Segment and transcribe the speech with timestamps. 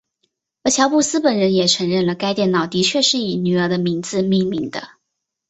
[0.63, 4.89] 而乔布斯本人也承认了该电脑的确是以女儿的名字命名的。